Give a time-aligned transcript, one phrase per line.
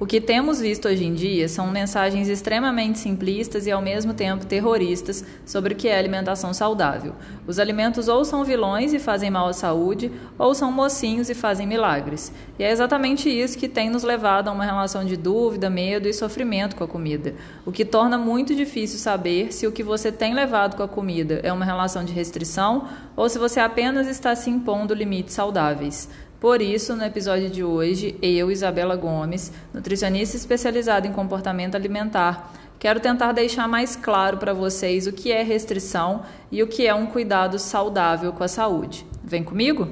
[0.00, 4.46] O que temos visto hoje em dia são mensagens extremamente simplistas e ao mesmo tempo
[4.46, 7.12] terroristas sobre o que é alimentação saudável.
[7.46, 11.66] Os alimentos ou são vilões e fazem mal à saúde, ou são mocinhos e fazem
[11.66, 12.32] milagres.
[12.58, 16.14] E é exatamente isso que tem nos levado a uma relação de dúvida, medo e
[16.14, 17.34] sofrimento com a comida,
[17.66, 21.40] o que torna muito difícil saber se o que você tem levado com a comida
[21.42, 26.08] é uma relação de restrição ou se você apenas está se impondo limites saudáveis.
[26.40, 32.98] Por isso, no episódio de hoje, eu, Isabela Gomes, nutricionista especializada em comportamento alimentar, quero
[32.98, 37.04] tentar deixar mais claro para vocês o que é restrição e o que é um
[37.04, 39.04] cuidado saudável com a saúde.
[39.22, 39.86] Vem comigo?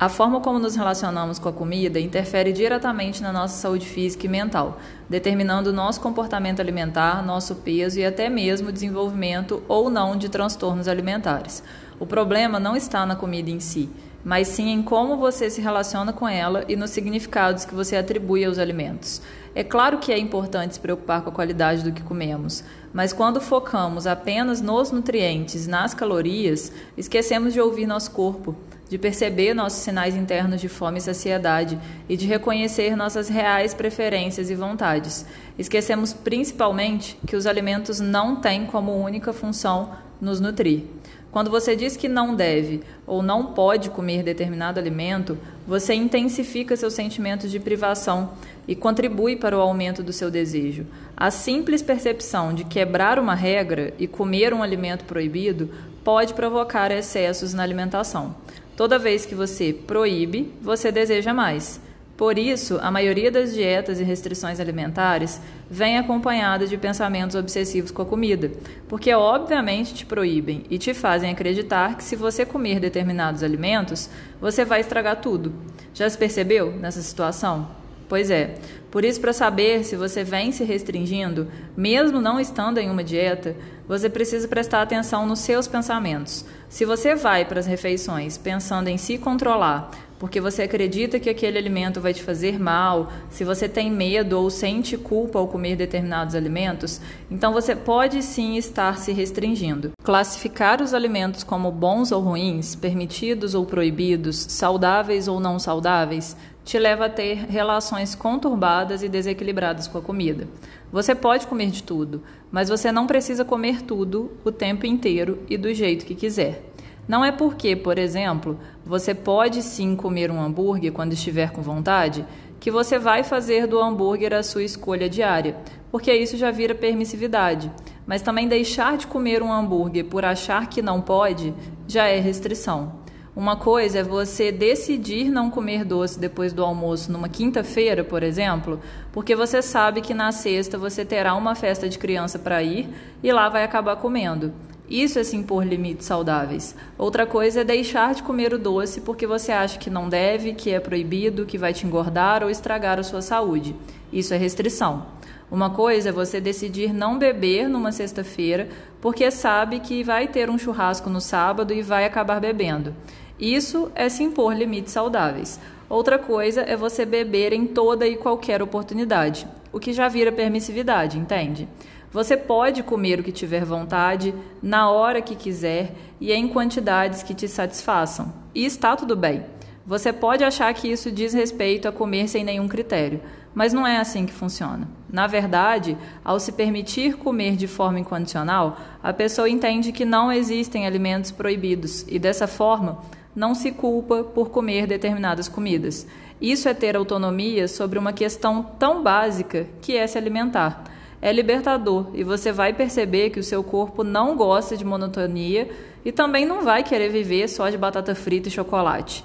[0.00, 4.28] A forma como nos relacionamos com a comida interfere diretamente na nossa saúde física e
[4.28, 10.28] mental, determinando nosso comportamento alimentar, nosso peso e até mesmo o desenvolvimento ou não de
[10.28, 11.64] transtornos alimentares.
[11.98, 13.90] O problema não está na comida em si,
[14.24, 18.44] mas sim em como você se relaciona com ela e nos significados que você atribui
[18.44, 19.20] aos alimentos.
[19.52, 22.62] É claro que é importante se preocupar com a qualidade do que comemos,
[22.94, 28.54] mas quando focamos apenas nos nutrientes, nas calorias, esquecemos de ouvir nosso corpo
[28.88, 34.50] de perceber nossos sinais internos de fome e saciedade e de reconhecer nossas reais preferências
[34.50, 35.26] e vontades.
[35.58, 40.84] Esquecemos principalmente que os alimentos não têm como única função nos nutrir.
[41.30, 46.94] Quando você diz que não deve ou não pode comer determinado alimento, você intensifica seus
[46.94, 48.30] sentimentos de privação
[48.66, 50.86] e contribui para o aumento do seu desejo.
[51.14, 55.70] A simples percepção de quebrar uma regra e comer um alimento proibido
[56.02, 58.34] pode provocar excessos na alimentação.
[58.78, 61.80] Toda vez que você proíbe, você deseja mais.
[62.16, 68.02] Por isso, a maioria das dietas e restrições alimentares vem acompanhada de pensamentos obsessivos com
[68.02, 68.52] a comida,
[68.86, 74.08] porque obviamente te proíbem e te fazem acreditar que se você comer determinados alimentos,
[74.40, 75.52] você vai estragar tudo.
[75.92, 77.68] Já se percebeu nessa situação?
[78.08, 78.54] Pois é.
[78.92, 83.56] Por isso, para saber se você vem se restringindo, mesmo não estando em uma dieta,
[83.88, 86.44] você precisa prestar atenção nos seus pensamentos.
[86.68, 91.56] Se você vai para as refeições pensando em se controlar, porque você acredita que aquele
[91.56, 96.34] alimento vai te fazer mal, se você tem medo ou sente culpa ao comer determinados
[96.34, 97.00] alimentos,
[97.30, 99.92] então você pode sim estar se restringindo.
[100.02, 106.78] Classificar os alimentos como bons ou ruins, permitidos ou proibidos, saudáveis ou não saudáveis, te
[106.78, 110.46] leva a ter relações conturbadas e desequilibradas com a comida.
[110.90, 115.56] Você pode comer de tudo, mas você não precisa comer tudo o tempo inteiro e
[115.58, 116.64] do jeito que quiser.
[117.06, 122.24] Não é porque, por exemplo, você pode sim comer um hambúrguer quando estiver com vontade,
[122.60, 125.56] que você vai fazer do hambúrguer a sua escolha diária,
[125.90, 127.70] porque isso já vira permissividade.
[128.06, 131.54] Mas também deixar de comer um hambúrguer por achar que não pode
[131.86, 132.97] já é restrição.
[133.38, 138.80] Uma coisa é você decidir não comer doce depois do almoço numa quinta-feira, por exemplo,
[139.12, 142.88] porque você sabe que na sexta você terá uma festa de criança para ir
[143.22, 144.52] e lá vai acabar comendo.
[144.90, 146.74] Isso é se impor limites saudáveis.
[146.98, 150.72] Outra coisa é deixar de comer o doce porque você acha que não deve, que
[150.72, 153.72] é proibido, que vai te engordar ou estragar a sua saúde.
[154.12, 155.06] Isso é restrição.
[155.48, 158.68] Uma coisa é você decidir não beber numa sexta-feira
[159.00, 162.92] porque sabe que vai ter um churrasco no sábado e vai acabar bebendo.
[163.38, 165.60] Isso é se impor limites saudáveis.
[165.88, 171.18] Outra coisa é você beber em toda e qualquer oportunidade, o que já vira permissividade,
[171.18, 171.68] entende?
[172.10, 177.34] Você pode comer o que tiver vontade, na hora que quiser e em quantidades que
[177.34, 178.32] te satisfaçam.
[178.54, 179.44] E está tudo bem.
[179.86, 183.20] Você pode achar que isso diz respeito a comer sem nenhum critério,
[183.54, 184.88] mas não é assim que funciona.
[185.10, 190.86] Na verdade, ao se permitir comer de forma incondicional, a pessoa entende que não existem
[190.86, 192.98] alimentos proibidos e, dessa forma,
[193.34, 196.06] não se culpa por comer determinadas comidas.
[196.40, 200.84] Isso é ter autonomia sobre uma questão tão básica que é se alimentar.
[201.20, 205.68] É libertador e você vai perceber que o seu corpo não gosta de monotonia
[206.04, 209.24] e também não vai querer viver só de batata frita e chocolate.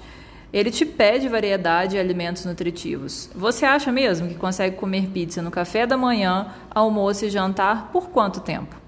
[0.52, 3.30] Ele te pede variedade e alimentos nutritivos.
[3.34, 8.08] Você acha mesmo que consegue comer pizza no café da manhã, almoço e jantar por
[8.10, 8.83] quanto tempo?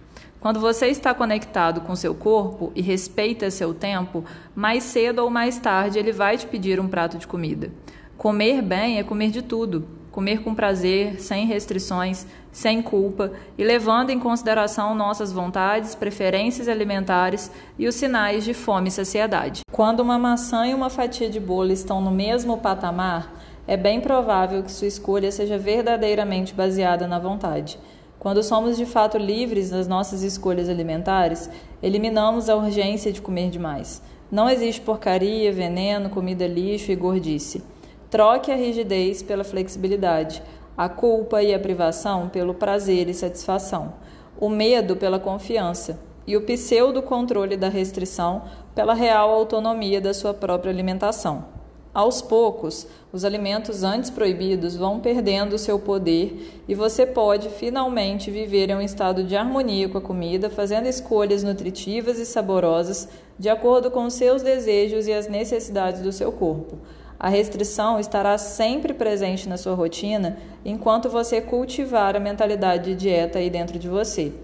[0.47, 5.59] Quando você está conectado com seu corpo e respeita seu tempo, mais cedo ou mais
[5.59, 7.73] tarde ele vai te pedir um prato de comida.
[8.17, 14.11] Comer bem é comer de tudo, comer com prazer, sem restrições, sem culpa e levando
[14.11, 19.63] em consideração nossas vontades, preferências alimentares e os sinais de fome e saciedade.
[19.73, 23.35] Quando uma maçã e uma fatia de bolo estão no mesmo patamar,
[23.67, 27.81] é bem provável que sua escolha seja verdadeiramente baseada na vontade.
[28.19, 31.51] Quando somos de fato livres das nossas escolhas alimentares,
[31.83, 34.03] eliminamos a urgência de comer demais.
[34.31, 37.63] Não existe porcaria, veneno, comida lixo e gordice.
[38.11, 40.43] Troque a rigidez pela flexibilidade,
[40.77, 43.95] a culpa e a privação pelo prazer e satisfação,
[44.39, 48.43] o medo pela confiança e o pseudo controle da restrição
[48.75, 51.56] pela real autonomia da sua própria alimentação.
[51.97, 58.69] Aos poucos, os alimentos antes proibidos vão perdendo seu poder e você pode finalmente viver
[58.69, 63.09] em um estado de harmonia com a comida, fazendo escolhas nutritivas e saborosas
[63.39, 66.77] de acordo com seus desejos e as necessidades do seu corpo.
[67.19, 73.39] A restrição estará sempre presente na sua rotina enquanto você cultivar a mentalidade de dieta
[73.39, 74.35] aí dentro de você.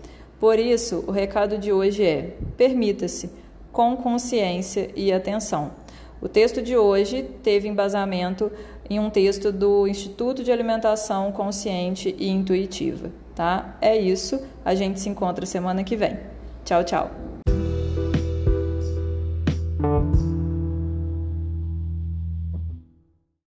[0.41, 3.29] Por isso, o recado de hoje é: permita-se,
[3.71, 5.82] com consciência e atenção.
[6.23, 8.53] O texto de hoje teve embasamento
[8.89, 13.77] em um texto do Instituto de Alimentação Consciente e Intuitiva, tá?
[13.81, 14.41] É isso.
[14.65, 16.21] A gente se encontra semana que vem.
[16.65, 17.11] Tchau, tchau.